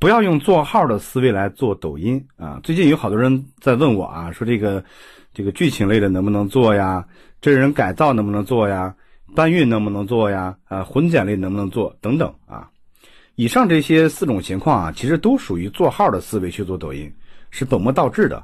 [0.00, 2.60] 不要用做号的思维来做抖音啊！
[2.62, 4.82] 最近有好多人在问我啊，说这个
[5.34, 7.04] 这个剧情类的能不能做呀？
[7.40, 8.94] 真人改造能不能做呀？
[9.34, 10.56] 搬运能不能做呀？
[10.68, 11.96] 啊，混剪类能不能做？
[12.00, 12.68] 等等啊！
[13.34, 17.12] 以上这些四种情况啊，其实都属于做号的思维去做抖音，
[17.50, 18.40] 是本末倒置的。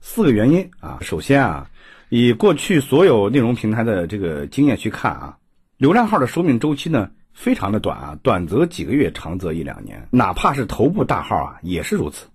[0.00, 1.68] 四个原因啊，首先啊，
[2.08, 5.36] 以过去所有内容平台的这个经验去看啊，
[5.76, 12.26] 流量号的寿命周期呢非常的短啊，短则几个月，长则一两年，哪怕是头部大号啊也是如此，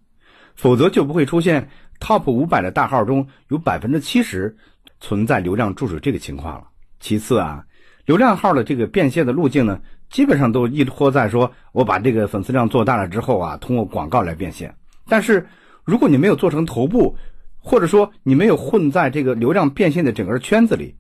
[0.56, 1.68] 否则就不会出现
[2.00, 4.56] top 五百的大号中有百分之七十
[5.00, 6.68] 存在流量注水这个情况了。
[7.00, 7.66] 其次啊，
[8.06, 14.76] 流量号的这个变现的路径呢，基本上都依托在说我把这个粉丝量做大了之后啊，通过广告来变现。
[15.08, 15.48] 但是
[15.86, 17.16] 如果你没有做成头部，
[17.58, 20.94] 或者说你没有混在这个流量变现的整个圈子里，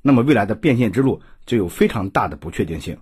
[0.00, 2.96] 那么未来的变现之路就有非常大的不确定性。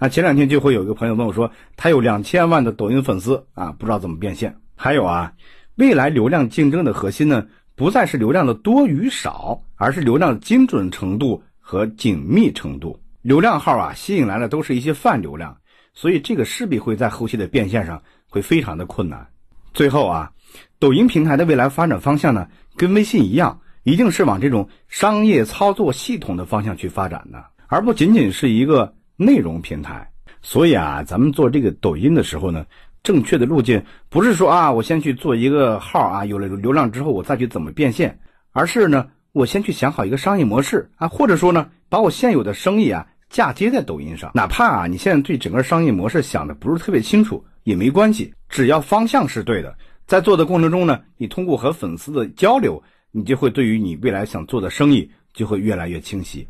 [0.00, 4.56] 啊，前两天就会有一个朋友问我说，他有两千万的抖音粉丝啊，不知道怎么变现。
[4.74, 5.30] 还有啊，
[5.76, 12.98] 未来流量竞争的核心呢，不再是流量的多与少，而是流量的精准程度和紧密程度。
[13.20, 15.54] 流量号啊，吸引来的都是一些泛流量，
[15.92, 19.28] 所以这个势必会在后期的变现上会非常的困难。
[19.74, 20.32] 最后啊。
[20.80, 30.10] 抖音平台的未来发展方向呢，跟微信一样，一定是往这种商业操作系统的方向去发展的，而不仅仅是一个内容平台。
[30.42, 32.64] 所以啊，咱们做这个抖音的时候呢，
[33.02, 38.18] 正确的路径不是说啊，我先去做一个号啊，有了流量之后我再去怎么变现，
[38.52, 44.30] 而是呢，我先去想好一个商业模式啊，或者说呢，把我现有的生意啊嫁接在抖音上。
[44.34, 49.76] 哪怕啊，你现在对整个商业模式想的不是特别清楚也没关系，只要方向是对的。
[50.06, 52.82] 在做的过程中呢，你通过和粉丝的交流，
[53.12, 56.48] 你就会对于你未来想做的生意就会越来越清晰。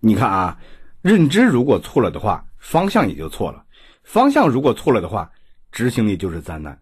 [0.00, 0.56] 你看啊，
[1.04, 3.62] 认知如果错了的话，方向也就错了；
[4.04, 5.30] 方向如果错了的话，
[5.70, 6.78] 执行力就是灾难。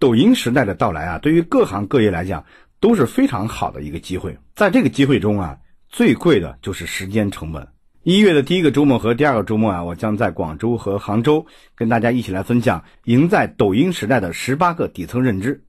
[0.00, 2.44] 抖音时代的到来啊，对于各行各业来讲
[2.80, 4.36] 都是非常好的一个机会。
[4.56, 5.56] 在这个机会中啊，
[5.88, 7.64] 最贵的就是时间成本。
[8.02, 15.62] 一月的第一个周末和第二个周末啊，我将在广州和杭州跟大家一起来分享赢在抖音时代的十八个底层认知，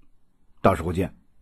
[0.63, 1.13] 到时候见。